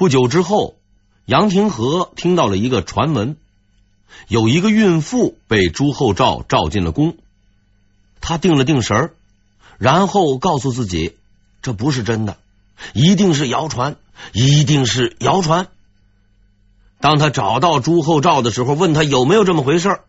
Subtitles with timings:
[0.00, 0.76] 不久之后，
[1.26, 3.36] 杨廷和听到了一个传闻，
[4.28, 7.18] 有一个孕妇被朱厚照召进了宫。
[8.22, 9.12] 他定了定神，
[9.76, 11.16] 然后告诉自己，
[11.60, 12.38] 这不是真的，
[12.94, 13.96] 一定是谣传，
[14.32, 15.68] 一定是谣传。
[17.02, 20.00] 当他找到朱厚照的时候，问他有没有这么回事，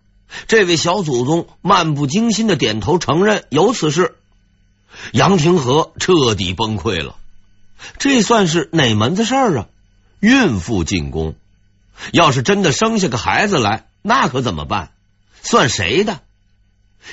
[0.47, 4.15] 这位小祖宗漫不经心的点头承认有此事。
[5.11, 7.17] 杨廷和彻底崩溃了，
[7.97, 9.67] 这算是哪门子事儿啊？
[10.21, 11.35] 孕妇进宫，
[12.13, 14.91] 要是真的生下个孩子来，那可怎么办？
[15.41, 16.21] 算谁的？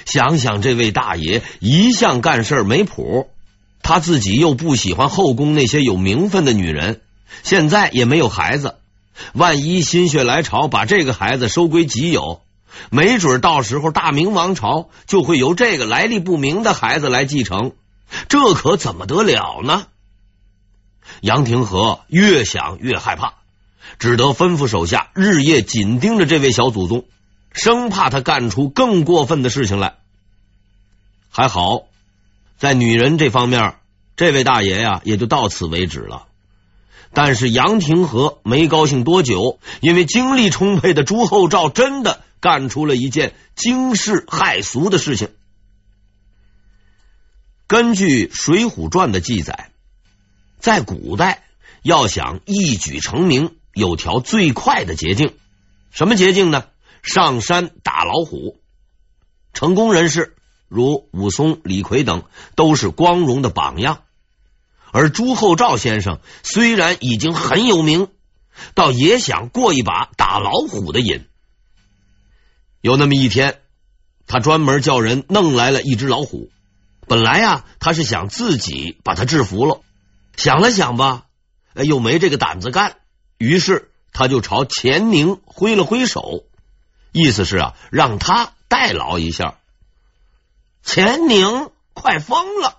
[0.05, 3.31] 想想这位大爷一向干事没谱，
[3.83, 7.01] 他自己又不喜欢后宫那些有名分的女人，
[7.43, 8.75] 现在也没有孩子，
[9.33, 12.43] 万一心血来潮把这个孩子收归己有，
[12.91, 17.73] 没准到时候大明王朝就会由这个来历不明的孩子来继承，
[18.29, 19.87] 这可怎么得了呢？
[21.21, 23.35] 杨廷和越想越害怕，
[23.99, 27.05] 只得吩咐手下日夜紧盯着这位小祖宗。
[27.53, 29.97] 生怕他干出更过分的事情来。
[31.31, 31.83] 还好，
[32.57, 33.77] 在女人这方面，
[34.17, 36.27] 这位大爷呀也就到此为止了。
[37.13, 45.31] 但是杨廷和没高兴多久，因为精力充沛的朱厚照真的干出了一件惊世骇俗的事情。
[47.67, 49.71] 根据《水浒传》的记载，
[50.59, 51.45] 在古代
[51.83, 55.35] 要想一举成名，有条最快的捷径，
[55.91, 56.67] 什么捷径呢？
[57.03, 58.61] 上山打老虎，
[59.55, 60.37] 成功人士
[60.69, 62.25] 如武松、李逵等
[62.57, 64.03] 都是光荣的榜样。
[64.91, 68.09] 而朱厚照先生虽然已经很有名，
[68.75, 71.27] 倒也想过一把打老虎的瘾。
[72.81, 73.61] 有那么一天，
[74.27, 76.51] 他专门叫人弄来了一只老虎。
[77.07, 79.81] 本来呀，他是想自己把他制服了，
[80.39, 81.25] 想了想吧，
[81.75, 82.99] 又没这个胆子干，
[83.39, 86.45] 于是他就朝钱宁挥了挥手。
[87.11, 89.57] 意思是啊，让他代劳一下。
[90.85, 92.79] 钱宁快疯了，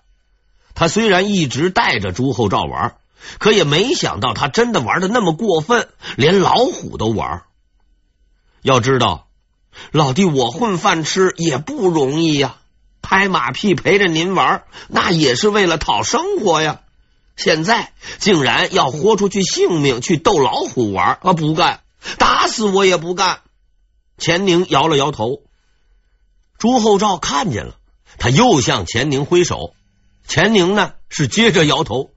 [0.74, 2.96] 他虽然一直带着朱厚照玩，
[3.40, 7.44] 可也没想到他真的玩的那么过分，连老虎都玩。
[8.62, 9.28] 要知道，
[9.92, 12.56] 老弟我混饭吃也不容易呀，
[13.02, 16.84] 拍马屁陪着您玩，那也是为了讨生活呀。
[17.40, 21.84] 现在竟然要豁出去性命去逗老虎玩，啊，不干，
[22.18, 23.40] 打死我也不干。
[24.18, 25.44] 钱宁摇了摇头，
[26.58, 27.78] 朱厚照看见了，
[28.18, 29.74] 他又向钱宁挥手，
[30.28, 32.12] 钱宁呢是接着摇头。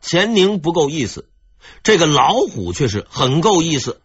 [0.00, 1.28] 钱宁不够意思，
[1.84, 4.00] 这个老虎却是很够意思，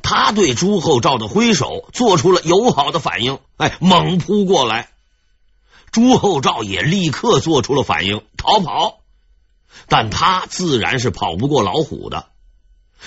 [0.00, 4.88] 他对朱厚照的挥手做出了友好的反应，哎，猛扑过来。
[5.92, 9.00] 朱厚照也立刻做出了反应，逃跑，
[9.88, 12.30] 但他自然是跑不过老虎的，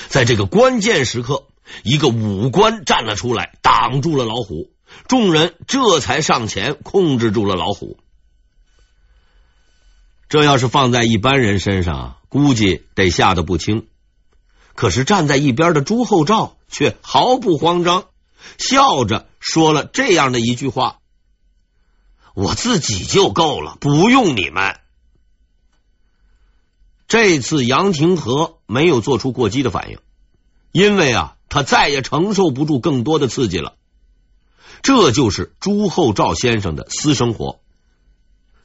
[0.07, 1.45] 在这个关键时刻。
[1.83, 4.71] 一个武官站了出来，挡住了老虎，
[5.07, 7.99] 众人这才上前控制住了老虎。
[10.29, 13.85] 这要是放在一般人身上，估计得吓得不轻。
[14.73, 18.05] 可是站在一边的朱厚照却毫不慌张，
[18.57, 20.97] 笑着说了这样的一句话
[22.33, 24.79] ：“我自己就够了，不用你们。”
[27.09, 29.97] 这次杨廷和没有做出过激的反应，
[30.71, 31.35] 因为啊。
[31.51, 33.73] 他再也承受不住更多的刺激了。
[34.83, 37.59] 这就是朱厚照先生的私生活。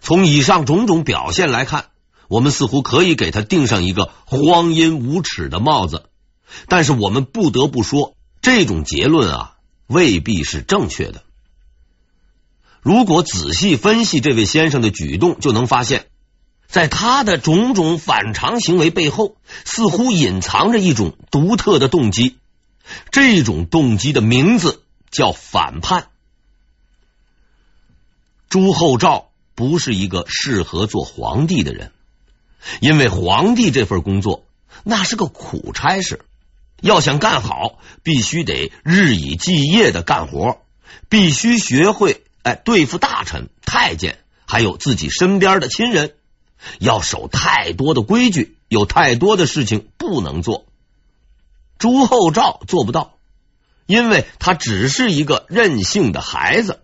[0.03, 1.87] 从以上种种表现来看，
[2.28, 6.11] 我们似乎可以给他定上一个荒淫无耻的帽子。
[6.69, 9.56] 但是我们不得不说，这种结论啊，
[9.87, 11.22] 未必是正确的。
[12.82, 16.09] 如果仔细分析这位先生的举动，就能发现，
[16.69, 22.36] 在他的种种反常行为背后，似乎隐藏着一种独特的动机。
[23.10, 26.08] 这种动机的名字叫反叛。
[28.48, 31.92] 朱厚照不是一个适合做皇帝的人，
[32.81, 34.44] 因为皇帝这份工作
[34.82, 36.25] 那是个苦差事，
[36.81, 40.58] 要想干好，必须得日以继夜的干活，
[41.08, 46.14] 必须学会哎对付大臣、太监，还有自己身边的亲人，
[46.79, 50.67] 要守太多的规矩，有太多的事情不能做。
[51.79, 53.17] 朱厚照做不到，
[53.87, 56.81] 因为他只是一个任性的孩子，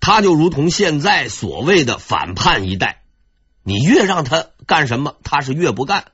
[0.00, 3.02] 他就如同现在所谓的反叛一代，
[3.62, 6.12] 你越让他干什么，他是越不干。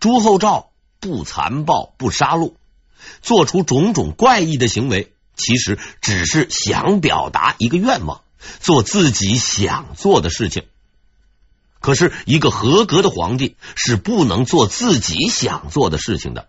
[0.00, 0.70] 朱厚照
[1.00, 2.54] 不残暴，不杀戮，
[3.20, 8.22] 做出种种怪异的行为，其实只是想表达一个愿望，
[8.60, 10.64] 做自己想做的事情。
[11.80, 16.48] 可是，一个合格的皇帝是不能做自己想做的事情的，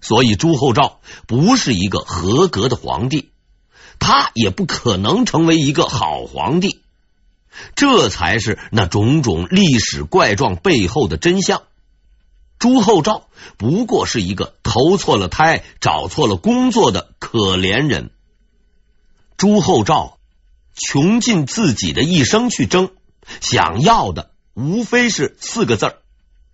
[0.00, 3.30] 所以朱厚照不是一个合格的皇帝，
[3.98, 6.80] 他也不可能成为一个好皇帝。
[7.74, 11.62] 这才是那种种历史怪状背后的真相。
[12.58, 18.10] 朱厚照不过是一个投错了胎、找错了工作的可怜人。
[19.36, 20.15] 朱厚照
[20.76, 22.92] 穷尽自己的一生去争，
[23.40, 25.98] 想要的无非是四个字儿：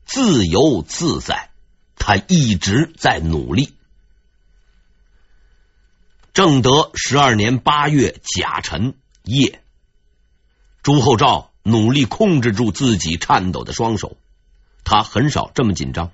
[0.04, 1.50] 自由自在。
[1.96, 3.74] 他一直在努力。
[6.32, 9.62] 正德十二年八月甲辰夜。
[10.82, 14.16] 朱厚照努力控制住自己颤抖的双手，
[14.82, 16.10] 他很少这么紧张，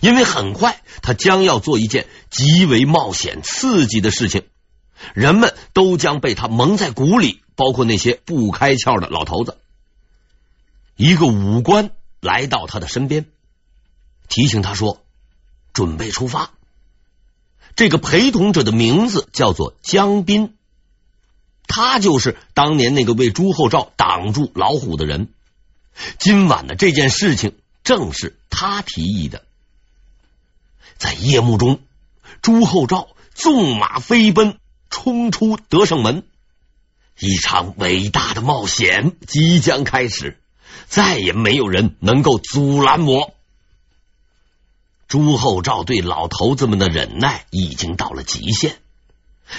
[0.00, 4.46] 因为很快他将要做一件极为冒险刺激的事情，
[5.14, 9.58] 人们都将被他蒙在鼓里，包括那些不开窍的老头子。
[10.96, 11.90] 一个武官
[12.20, 13.26] 来到他的身边，
[14.28, 15.02] 提醒他说
[15.74, 16.50] ：“准备出发。”
[17.76, 20.54] 这个陪同者的名字叫做江斌。
[21.68, 25.28] 他就是当年那个为朱厚照挡住老虎的人。
[26.18, 29.44] 今晚的这件事情正是他提议的。
[30.96, 31.80] 在夜幕中，
[32.40, 34.58] 朱厚照纵马飞奔，
[34.96, 36.22] 冲出德胜门。
[37.18, 40.38] 一场伟大的冒险即将开始，
[40.86, 43.34] 再也没有人能够阻拦我。
[45.06, 48.78] 朱厚照对老头子们的忍耐已经到了极限。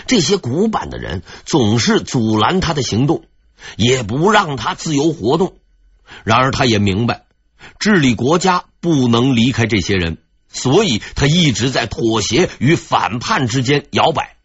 [0.08, 3.24] 这些古板的人总是阻拦他的行动，
[3.76, 5.56] 也不让他自由活动。
[6.24, 7.26] 然而，他也明白
[7.80, 10.18] 治理国家不能离开这些人，
[10.50, 14.36] 所以他一直在妥协与反叛之间摇摆。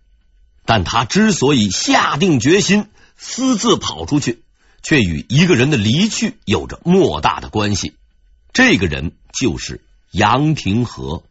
[0.64, 4.42] 但他之所以下定决心私自跑出去，
[4.82, 7.94] 却与一个人的离去有着莫大的关系。
[8.52, 9.80] 这个人就是
[10.10, 11.22] 杨廷和。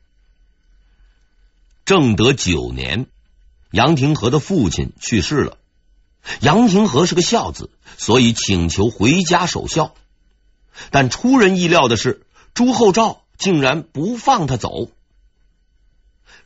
[1.85, 3.07] 正德九年。
[3.71, 5.57] 杨廷和的父亲去世了，
[6.41, 9.95] 杨廷和是个孝子，所以请求回家守孝。
[10.89, 14.89] 但出人意料的是，朱厚照竟然不放他走。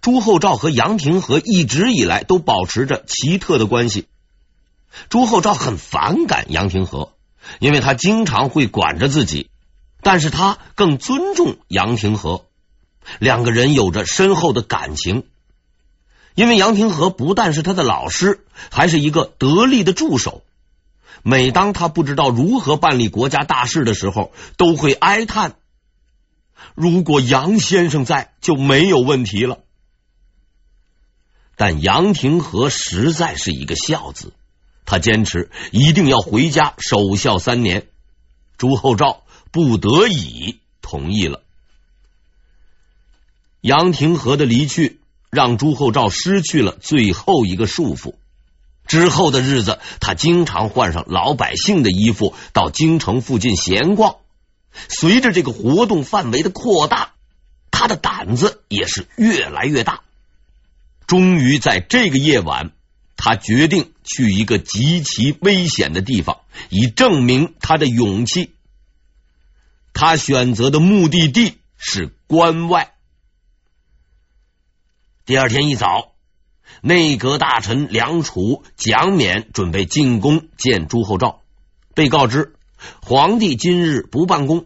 [0.06, 4.06] 朱厚照和杨廷和一直以来都保持着奇特的关系。
[5.10, 7.14] 朱厚照很反感杨廷和，
[7.58, 9.50] 因为他经常会管着自己，
[10.04, 12.46] 但是他更尊重杨廷和，
[13.18, 15.24] 两个人有着深厚的感情。
[16.36, 20.44] 因为杨廷和不但是他的老师，还是一个得力的助手。
[21.24, 25.56] 每当他不知道如何办理国家大事的时候，都会哀叹
[26.76, 29.62] ：“如果杨先生在，就没有问题了。”
[31.56, 34.34] 但杨廷和实在是一个孝子，
[34.86, 37.88] 他坚持一定要回家守孝三年。
[38.58, 41.42] 朱厚照不得已同意了。
[43.62, 45.00] 杨廷和的离去。
[45.32, 48.14] 让朱厚照失去了最后一个束缚。
[48.88, 54.16] 之后的日子，他经常换上老百姓的衣服，到京城附近闲逛。
[54.88, 57.16] 随着这个活动范围的扩大，
[57.70, 60.04] 他的胆子也是越来越大。
[61.08, 62.72] 终于在这个夜晚，
[63.16, 68.54] 他决定去一个极其危险的地方，以证明他的勇气。
[69.94, 72.92] 他选择的目的地是关外。
[75.26, 76.12] 第二天一早，
[76.82, 81.42] 内阁大臣梁楚、蒋勉准备进宫见朱厚照，
[81.94, 82.56] 被告知
[83.02, 84.66] 皇帝今日不办公，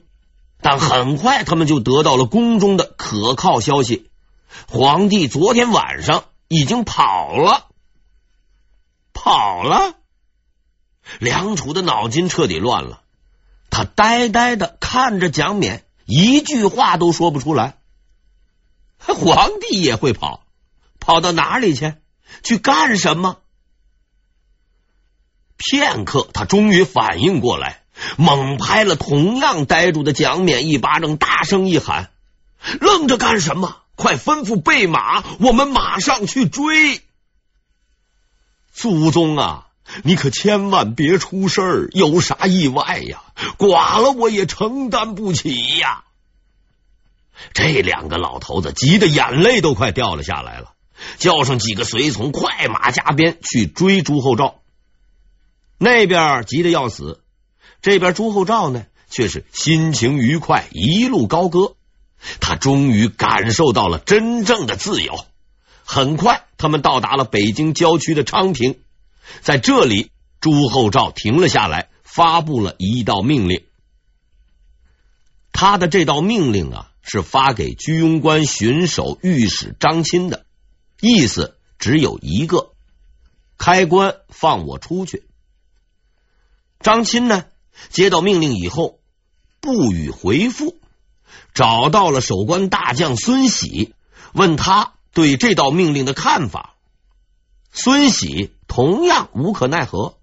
[0.61, 4.08] 但很快他们就得到了宫中的可靠消息：
[4.67, 7.67] 皇帝昨天晚上已经跑了，
[9.13, 9.95] 跑了。
[11.19, 13.01] 梁楚的脑筋彻底乱了，
[13.69, 17.77] 他呆呆的看着蒋勉，一句话都说不出来。
[18.99, 20.43] 皇帝也会跑？
[20.99, 21.95] 跑到哪里去？
[22.43, 23.37] 去干什么？
[25.57, 27.83] 片刻，他终于反应过来，
[28.17, 32.11] 猛拍了同样呆住的蒋勉一巴掌，大声一喊
[32.79, 33.77] ：“愣着干什么？
[33.99, 37.01] 快吩咐备马，我们马上去追！”
[38.71, 39.67] 祖宗啊，
[40.03, 43.21] 你可千万别出事儿，有啥意外呀？
[43.57, 46.05] 剐了我也承担不起呀！
[47.53, 50.71] 这两个老头子急得眼泪都快掉了下来了。
[51.17, 54.61] 叫上几个随从，快马加鞭去追朱厚照。
[55.77, 57.21] 那边急得要死，
[57.81, 61.75] 这边朱厚照呢，却是心情愉快，一路高歌。
[62.39, 65.25] 他终于感受到了真正的自由。
[65.83, 68.79] 很快，他们到达了北京郊区的昌平，
[69.41, 73.63] 在这里，朱厚照停了下来，发布了一道命令：
[75.51, 80.45] 他的这道命令啊，是发给居庸关巡守御史张钦的，
[81.01, 82.73] 意思只有一个：
[83.57, 85.23] 开关放我出去。
[86.79, 87.45] 张钦呢，
[87.89, 88.99] 接到命令以后
[89.59, 90.78] 不予回复，
[91.53, 93.93] 找到了守关大将孙喜，
[94.33, 96.75] 问他对这道命令的看法。
[97.71, 100.17] 孙喜同样无可奈何。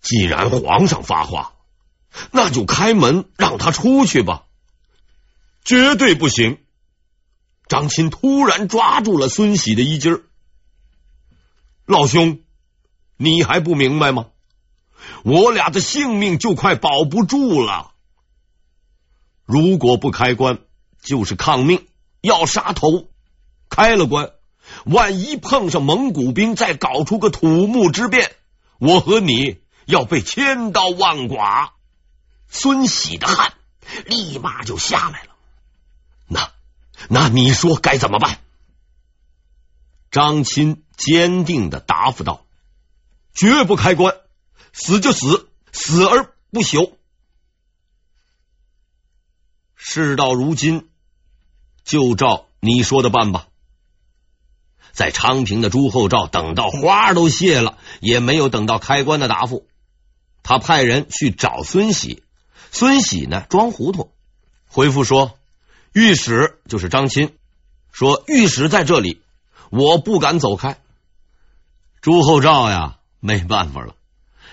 [0.00, 1.54] 既然皇上发话，
[2.30, 4.44] 那就开门让他出去吧。
[5.64, 6.58] 绝对不行！
[7.66, 10.22] 张钦突然抓住了孙喜的衣襟儿。
[11.86, 12.42] 老兄，
[13.16, 14.26] 你还不明白吗？
[15.22, 17.93] 我俩的性命就快保不住了。
[19.44, 20.60] 如果不开关，
[21.02, 21.86] 就是抗命，
[22.20, 23.08] 要杀头。
[23.68, 24.32] 开了关，
[24.84, 28.34] 万一碰上蒙古兵，再搞出个土木之变，
[28.78, 29.62] 我和你。
[29.86, 31.74] 要被千刀万剐，
[32.48, 33.52] 孙喜的汗
[34.06, 35.34] 立马就下来了。
[36.26, 36.50] 那
[37.10, 38.38] 那你说该怎么办？
[40.10, 42.46] 张钦坚定的答复道
[43.36, 44.16] ：“绝不开关，
[44.72, 46.92] 死就死，死而不朽。”
[49.86, 50.88] 事到如今，
[51.84, 53.48] 就照你说的办吧。
[54.92, 59.68] 在昌平的朱厚照等到花都谢了，也没有等到开关的答复。
[60.42, 62.22] 他派人去找孙喜，
[62.72, 64.10] 孙喜呢装糊涂，
[64.66, 65.38] 回复说
[65.92, 67.34] ：“御史就是张钦，
[67.92, 69.20] 说御史在这里，
[69.68, 70.78] 我不敢走开。”
[72.00, 73.94] 朱厚照呀，没办法了，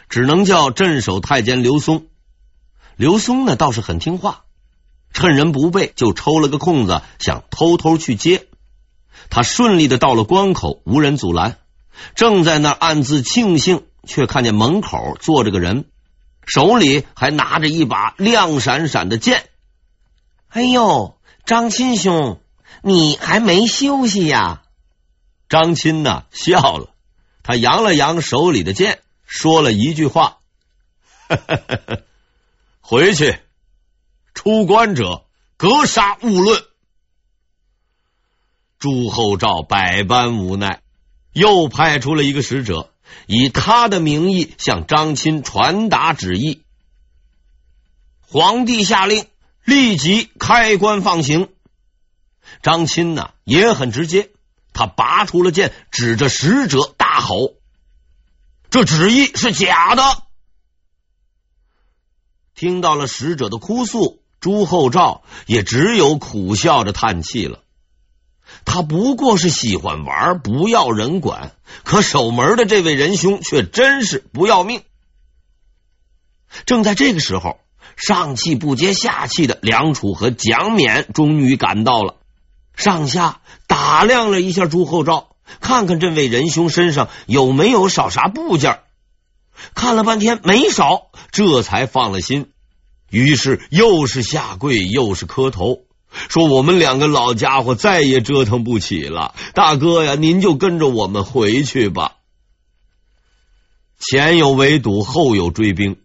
[0.10, 2.06] 只能叫镇守太监刘松。
[2.98, 4.44] 刘松呢倒是很听话，
[5.14, 8.48] 趁人不备就抽了个空子，想偷偷去接。
[9.30, 11.58] 他顺利的到了关口，无人阻拦，
[12.16, 13.84] 正在那暗自庆幸。
[14.04, 15.86] 却看见门口坐着个人，
[16.48, 19.48] 手里还拿着一把亮闪闪的剑。
[20.48, 21.16] 哎呦，
[21.46, 22.42] 张钦兄，
[22.82, 24.64] 你还没休息呀？
[25.50, 26.90] 张钦呢笑了，
[27.44, 30.40] 他扬了扬手里的剑，说了一句话
[32.82, 33.38] ：“回去，
[34.34, 35.26] 出关者
[35.58, 36.64] 格杀勿论。”
[38.80, 40.82] 朱厚照百般无奈，
[41.32, 42.88] 又派出了一个使者。
[43.28, 46.64] 以他的名义向张钦传达旨意，
[48.22, 49.28] 皇帝下令
[49.66, 51.50] 立即开关放行。
[52.62, 54.32] 张钦呢也很直接，
[54.72, 57.56] 他拔出了剑，指着使者大吼
[58.72, 60.24] ：“这旨意是假的！”
[62.56, 67.60] 听到了使者的哭诉，朱厚照也只有苦笑着叹气了。
[68.66, 71.54] 他不过是喜欢玩，不要人管。
[71.84, 74.82] 可守门的这位仁兄却真是不要命。
[76.66, 77.60] 正在这个时候，
[77.96, 82.16] 上气不接下气的梁楚和蒋冕终于赶到了。
[82.76, 88.80] 上下打量了一下朱厚照，看看这位仁兄身上有没有少啥部件。
[89.76, 92.52] 看了半天没少，这才放了心。
[93.12, 95.82] 于是又是下跪，又是磕头。
[96.28, 102.16] 说我们两个老家伙再也折腾不起了，大哥呀，您就跟着我们回去吧。
[103.98, 105.98] 前有围堵，后有追兵，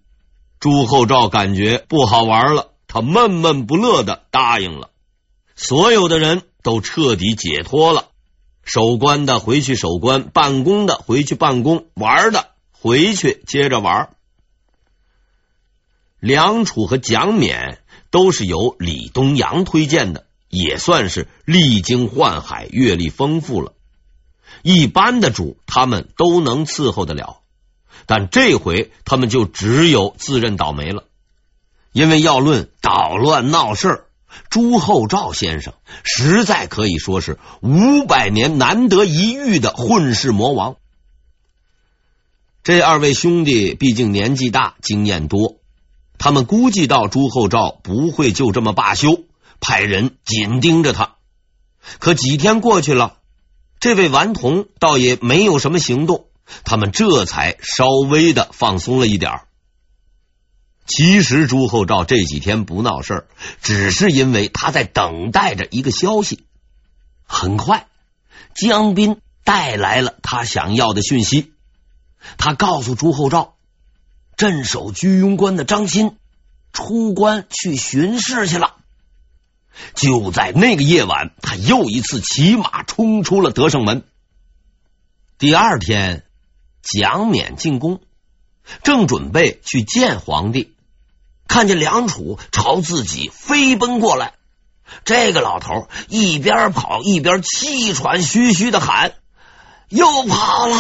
[0.61, 4.91] 朱厚照感觉不好玩了，他闷闷不乐的答应了。
[5.55, 8.09] 所有的人都彻底解脱了，
[8.65, 14.11] 守关的回去守关，办公的回去办公，玩的回去接着玩。
[16.21, 17.79] 梁楚和蒋冕。
[18.13, 23.75] 都是由李东阳推荐的，也算是历经宦海、阅历丰富了。
[24.63, 27.41] 一般的主他们都能伺候得了，
[28.07, 31.05] 但这回他们就只有自认倒霉了。
[31.93, 34.05] 因为要论捣乱闹事，
[34.49, 40.77] 朱厚照先生实在可以说是五百年难得一遇的混世魔王。
[42.63, 45.59] 这二位兄弟毕竟年纪大，经验多。
[46.19, 49.25] 他们估计到朱厚照不会就这么罢休，
[49.61, 51.17] 派人紧盯着他。
[51.99, 53.19] 可几天过去了，
[53.81, 56.27] 这位顽童倒也没有什么行动，
[56.65, 59.43] 他们这才稍微的放松了一点。
[60.87, 63.27] 其实朱厚照这几天不闹事，
[63.61, 66.45] 只是因为他在等待着一个消息。
[67.25, 67.89] 很快，
[68.55, 71.53] 江彬带来了他想要的讯息，
[72.39, 73.56] 他告诉朱厚照。
[74.37, 76.17] 镇守居庸关的张钦
[76.73, 78.75] 出关去巡视去了。
[79.95, 84.05] 就在那个夜晚，他又一次骑马冲出了德胜门。
[85.39, 86.25] 第二天，
[86.83, 88.01] 蒋冕进宫，
[88.83, 90.75] 正准备去见皇帝，
[91.47, 94.33] 看见梁楚朝自己飞奔过来，
[95.05, 99.15] 这个老头一边跑一边气喘吁吁的喊
[99.89, 100.77] ：“又跑了，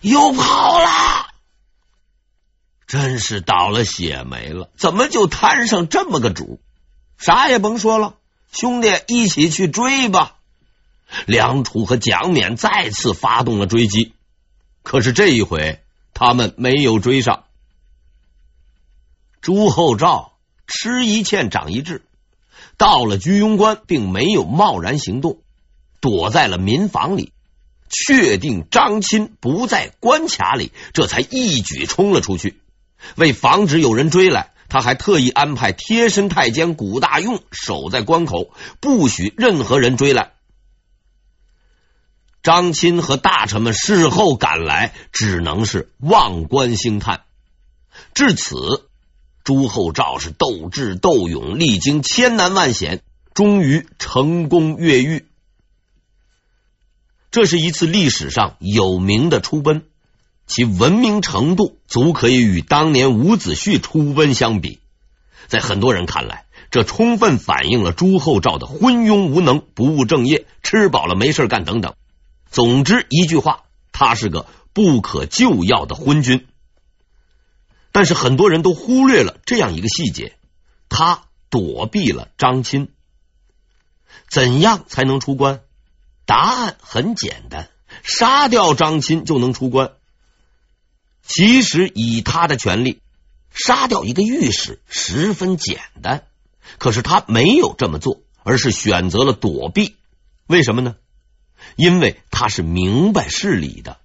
[0.00, 1.28] 又跑了！”
[2.92, 6.60] 真是倒了血霉了，怎么就摊上这么个主？
[7.16, 8.16] 啥也甭说了，
[8.52, 10.36] 兄弟，一起去追吧！
[11.24, 14.12] 梁楚和蒋冕再次发动了追击，
[14.82, 15.80] 可是这一回
[16.12, 17.44] 他们没有追上。
[19.40, 20.34] 朱厚照
[20.66, 22.04] 吃一堑长一智，
[22.76, 25.38] 到了居庸关，并没有贸然行动，
[26.02, 27.32] 躲在了民房里，
[27.88, 32.58] 确定张钦不在关卡里，这才一举冲了出去。
[33.16, 40.32] 为防止有人追来，他还特意安排贴身太监古大用守在关口，不许任何人追来。
[42.42, 47.22] 张钦和大臣们事后赶来，只能是望关兴叹。
[48.14, 48.88] 至此。
[49.44, 53.02] 朱厚照是斗智斗勇，历经千难万险，
[53.34, 55.26] 终于成功越狱。
[57.32, 59.84] 这是一次历史上有名的出奔，
[60.46, 64.80] 其文明程度足可以与当年伍子胥出奔相比。
[65.48, 71.94] 在很多人看来，这充分反映了朱厚照的昏庸无能、不务正业、吃饱了没事干等等。
[72.50, 76.46] 总之一句话，他是个不可救药的昏君。
[77.92, 80.36] 但是很多人都忽略了这样一个细节，
[80.88, 82.88] 他躲避了张钦。
[84.28, 85.60] 怎样才能出关？
[86.24, 87.68] 答案很简单，
[88.02, 89.92] 杀掉张钦就能出关。
[91.26, 93.00] 其实以他的权力，
[93.54, 96.24] 杀掉一个御史十分简单，
[96.78, 99.96] 可是他没有这么做，而是选择了躲避。
[100.46, 100.96] 为什么呢？
[101.76, 103.98] 因为他是明白事理的，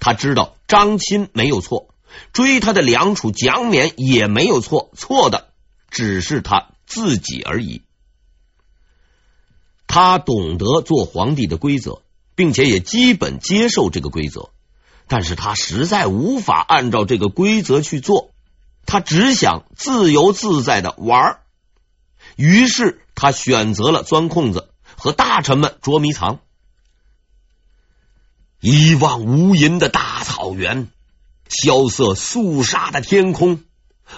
[0.00, 1.88] 他知道张钦没有错。
[2.32, 5.48] 追他的梁楚、蒋冕也没有错，错的
[5.90, 7.82] 只是他自己而已。
[9.88, 12.02] 他懂得做皇帝的规则，
[12.36, 14.50] 并且也基本接受这个规则，
[15.06, 18.30] 但是他实在无法按照这个规则去做，
[18.86, 21.38] 他只想自由自在的玩。
[22.36, 26.40] 于是他选择了钻空子，和大臣们捉迷藏。
[28.60, 30.88] 一望无垠的大草原。
[31.46, 33.60] 萧瑟肃杀的天空，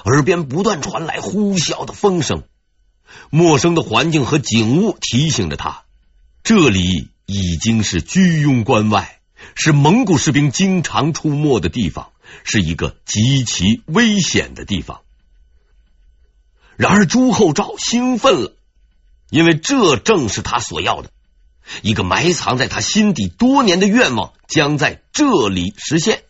[0.05, 2.45] 耳边不断传来呼啸的风声，
[3.31, 5.83] 陌生的环境和景物提醒着他，
[6.45, 9.16] 这里已经是居庸关外，
[9.55, 12.11] 是蒙古士兵经常出没的地方，
[12.45, 15.03] 是一个极其危险的地方。
[16.77, 18.53] 然而朱厚照兴奋了，
[19.31, 21.11] 因为这正是他所要的，
[21.83, 26.23] 一个埋藏在他心底多年的愿望将在这里实现。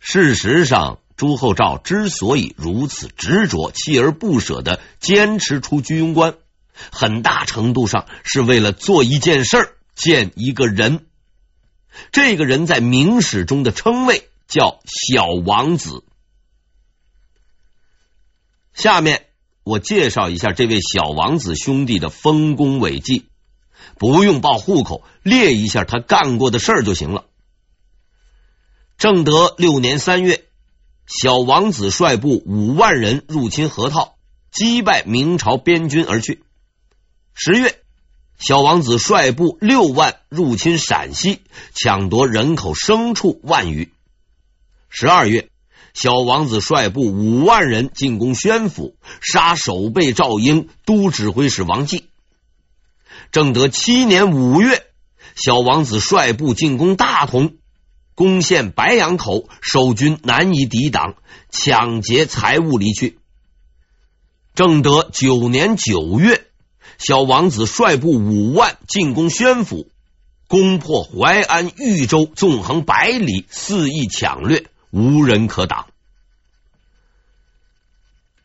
[0.00, 6.34] 事实上，朱厚照之所以如此执着、锲而不舍的坚持出居庸关，
[6.90, 11.06] 很大程度上是为了做一件事儿、见一个人。
[12.10, 16.02] 这个人在明史中的称谓叫小王子。
[18.72, 19.26] 下面
[19.62, 23.26] 我介绍一下这位小王子兄弟的丰功伟绩，
[23.98, 27.26] 不用报户口，列一下他干过的事儿就行了。
[28.98, 30.44] 正德六年三月，
[31.06, 34.16] 小王子率部五万人入侵河套，
[34.50, 36.42] 击败明朝边军而去。
[37.34, 37.80] 十月，
[38.38, 41.40] 小王子率部六万入侵陕西，
[41.74, 43.90] 抢夺人口牲畜万余。
[44.88, 45.48] 十二月，
[45.94, 52.08] 小王子率部五万人进攻宣府，杀守备赵英、都指挥使王继。
[53.32, 54.86] 正德七年五月，
[55.34, 57.54] 小王子率部进攻大同。
[58.16, 61.16] 攻陷白杨口，守军难以抵挡，
[61.50, 63.18] 抢劫财物离去。
[64.54, 66.43] 正德九年九月，
[66.98, 69.88] 小王子率部五万进攻宣府，
[70.46, 75.86] 攻破淮安、豫州，纵横百里，肆意抢掠，无人可挡。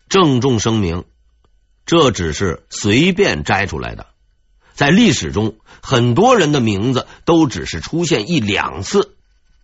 [0.10, 1.06] 郑重声明，
[1.86, 4.08] 这只是随便摘出来的，
[4.74, 9.16] 在历史中，很多人的名字都只是出现一两次。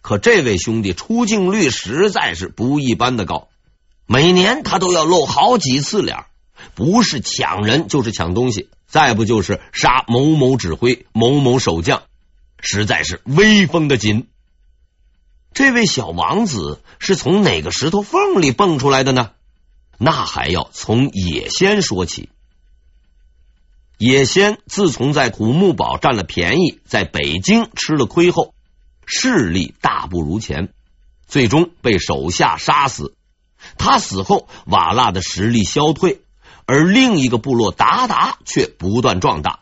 [0.02, 3.48] 可这位兄弟出镜率实在是不一般的高，
[4.06, 6.26] 每年他都要露好几次脸，
[6.76, 12.04] 不是抢人就是抢东西，再不就是杀某某指挥、某某守将，
[12.60, 14.28] 实在是威风的紧。
[15.54, 19.32] 这位小王子是从哪个石头缝里蹦出来的呢？
[19.98, 22.30] 那还要从野仙说起。
[23.98, 28.54] 野仙自从在土木堡占了便宜，在北京吃了亏后。
[29.06, 30.74] 势力大不如前，
[31.28, 33.16] 最终被手下杀死。
[33.78, 36.22] 他死后，瓦剌的实力消退，
[36.66, 39.60] 而另一个部落达达却不断壮大。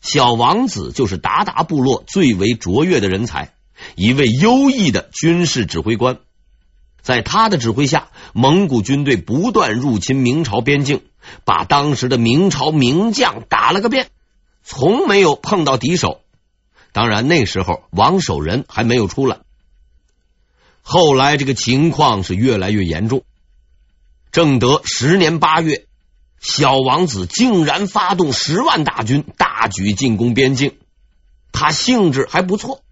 [0.00, 3.54] 小王子就是达达部落最为卓越的人才，
[3.94, 6.18] 一位优异的军事指挥官。
[7.00, 11.02] 在他的指挥下，蒙古军队不断入侵明朝边境，
[11.44, 14.08] 把当时的明朝名将打了个遍，
[14.62, 16.22] 从没有碰到敌手。
[16.92, 19.40] 当然，那时候王守仁还没有出来。
[20.80, 23.24] 后来这个情况是越来越严重。
[24.34, 25.86] 正德十年八月，
[26.40, 30.76] 小王子竟然发动十万大军，大举进攻边境。
[31.52, 32.82] 他兴致还不错，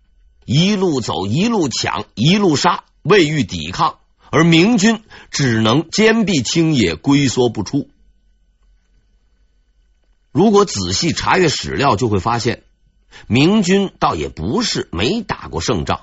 [0.44, 3.98] 一路走，一路抢，一路杀，未遇抵抗，
[4.31, 5.02] 而明军
[5.33, 7.88] 只能坚壁清野，龟缩不出。
[10.31, 12.62] 如果仔细查阅史料，就会发现，
[13.26, 16.02] 明军倒也不是没打过胜仗。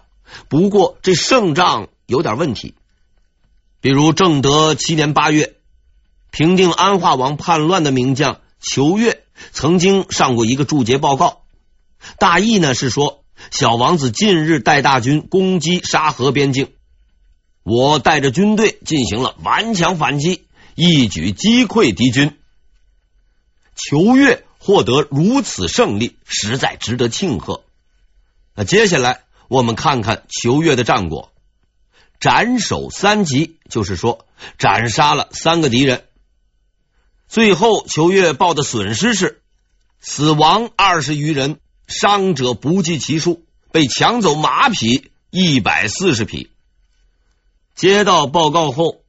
[0.49, 2.75] 不过这胜仗有点问题，
[3.81, 5.55] 比如正德七年八月，
[6.31, 11.43] 平定安化王叛乱的名将裘越曾经上过一个注解报告，
[12.17, 16.71] 大意呢是说，小王子近日带大军攻击沙河边境，
[17.63, 22.37] 我带着军队进行了顽强反击，一举击溃敌军。
[23.75, 27.63] 裘越获得如此胜利，实在值得庆贺。
[28.55, 29.21] 那接下来。
[29.49, 31.31] 我们看看裘越的战果，
[32.19, 34.25] 斩首三级，就是说
[34.57, 36.05] 斩杀了三个敌人。
[37.27, 39.41] 最后，裘越报的损失是
[40.01, 46.51] 死亡二十余人，伤者不计其数，被抢走马匹一百四十匹。
[47.75, 49.03] 接到报告后，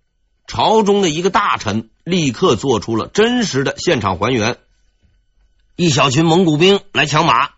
[0.47, 4.59] 朝中的一个大臣立刻做出了真实的现场还原：
[5.77, 7.51] 一小群蒙古兵来抢马。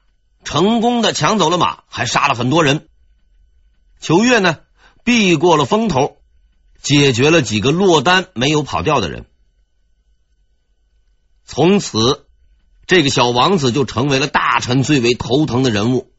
[0.44, 2.88] 成功的抢走了马，还杀了很多人。
[4.00, 4.58] 裘越呢，
[5.04, 6.16] 避过了风头，
[6.80, 9.26] 解决了几个落单没有跑掉的人。
[11.44, 12.26] 从此，
[12.86, 16.10] 这个小王子就成为了大臣最为头疼的人物。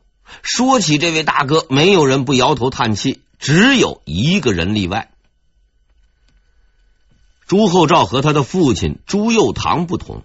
[0.41, 5.12] 说起这位大哥，没有人不摇头叹气，只有一个人例外。
[7.46, 10.24] 朱厚照和他的父亲朱佑樘不同，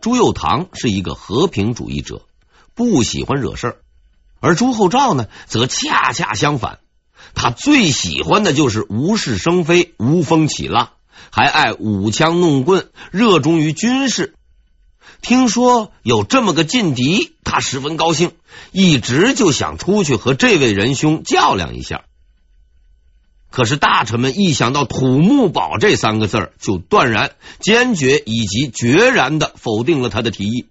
[0.00, 2.26] 朱佑樘是一个和平主义者。
[2.74, 3.76] 不喜欢惹事儿，
[4.40, 6.80] 而朱厚照呢，则恰恰相反，
[7.34, 10.90] 他最喜欢的就是无事生非、无风起浪，
[11.30, 14.34] 还爱舞枪弄棍，热衷于军事。
[15.22, 18.32] 听说有这么个劲敌，他十分高兴，
[18.72, 22.04] 一直就想出去和这位仁兄较量一下。
[23.50, 30.66] 可是大臣们一想到土木堡这三个字儿，就断然、坚决以及决然的否定了他的提议。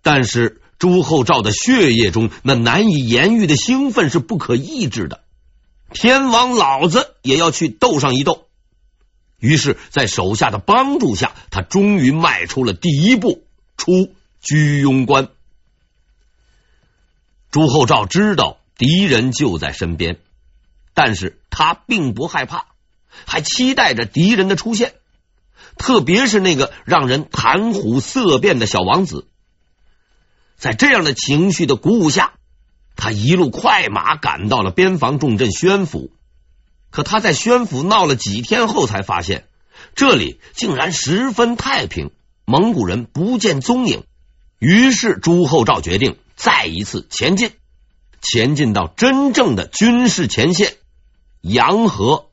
[0.00, 5.22] 但是朱厚照的血液中那难以言喻的兴奋是不可抑制的，
[5.92, 8.46] 天王老子也要去斗上一斗。
[9.40, 13.44] 于是，在手下的帮助下，他终于迈出了第一步，
[13.76, 15.28] 出居庸关。
[17.50, 20.18] 朱厚照知道敌人就在身边，
[20.92, 22.66] 但是他并不害怕，
[23.26, 24.94] 还期待着敌人的出现，
[25.76, 29.26] 特别是那个让人谈虎色变的小王子。
[30.58, 32.32] 在这样的情绪的鼓舞下，
[32.96, 36.10] 他一路快马赶到了边防重镇宣府。
[36.90, 39.46] 可他在宣府闹了几天后，才发现
[39.94, 42.10] 这里竟然十分太平，
[42.44, 44.04] 蒙古人不见踪影。
[44.58, 47.52] 于是朱厚照决定再一次前进，
[48.20, 50.74] 前进到真正的军事前线——
[51.40, 52.27] 洋河。